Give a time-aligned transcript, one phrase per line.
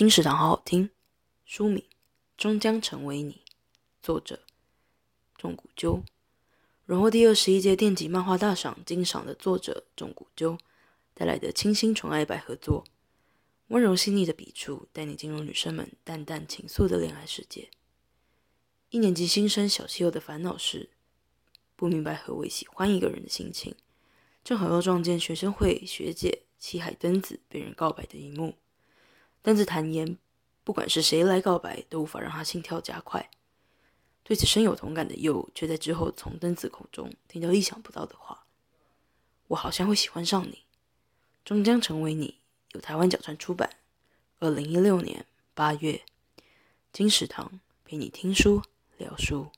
[0.00, 0.88] 金石堂好好听，
[1.44, 1.76] 书名
[2.38, 3.32] 《终将成为你》，
[4.02, 4.40] 作者
[5.36, 6.02] 仲谷鸠，
[6.86, 10.56] 荣获第二十一届电击漫画大赏金赏的作者仲谷鸠
[11.12, 12.86] 带来的清新纯爱百合作，
[13.66, 17.68] 温柔细腻的笔触带你进入女生们淡淡情愫的恋爱世界。
[18.88, 20.88] 一年级新生小西柚的烦恼是
[21.76, 23.74] 不明白何为喜欢一个人的心情，
[24.42, 28.54] 正好又撞见学生会学姐七海敦子被人告白的一幕。
[29.42, 30.18] 敦子坦言，
[30.64, 33.30] 不管是谁来告白，都无法让他心跳加快。
[34.22, 38.44] 对此深有同感的柚，却在之后从敦子口中听到意想不到的话
[39.48, 40.64] ：“我好像会喜欢上你，
[41.44, 42.36] 终将成为你。”
[42.72, 43.78] 由台湾角川出版，
[44.38, 46.02] 二零一六年八月。
[46.92, 48.62] 金石堂陪你听书
[48.96, 49.50] 聊书。